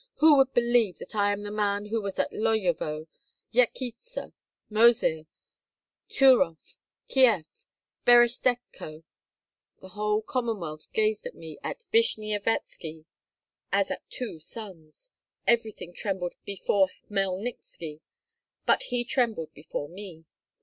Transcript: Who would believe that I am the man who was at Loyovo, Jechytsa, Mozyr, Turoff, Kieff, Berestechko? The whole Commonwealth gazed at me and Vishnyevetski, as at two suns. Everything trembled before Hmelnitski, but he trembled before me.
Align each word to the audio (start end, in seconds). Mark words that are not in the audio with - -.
Who 0.15 0.35
would 0.37 0.51
believe 0.55 0.97
that 0.97 1.13
I 1.13 1.31
am 1.31 1.43
the 1.43 1.51
man 1.51 1.85
who 1.89 2.01
was 2.01 2.17
at 2.17 2.31
Loyovo, 2.33 3.05
Jechytsa, 3.53 4.33
Mozyr, 4.67 5.27
Turoff, 6.09 6.75
Kieff, 7.07 7.45
Berestechko? 8.03 9.03
The 9.79 9.89
whole 9.89 10.23
Commonwealth 10.23 10.87
gazed 10.91 11.27
at 11.27 11.35
me 11.35 11.59
and 11.63 11.77
Vishnyevetski, 11.93 13.05
as 13.71 13.91
at 13.91 14.09
two 14.09 14.39
suns. 14.39 15.11
Everything 15.45 15.93
trembled 15.93 16.33
before 16.45 16.89
Hmelnitski, 17.11 18.01
but 18.65 18.81
he 18.89 19.03
trembled 19.03 19.53
before 19.53 19.87
me. 19.87 20.25